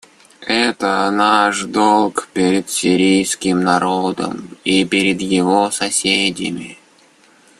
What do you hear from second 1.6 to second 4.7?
долг перед сирийским народом